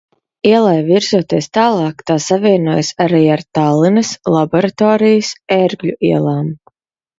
[0.51, 6.53] Ielai virzoties tālāk, tā savienojas arī ar Tallinas, Laboratorijas, Ērgļu ielām.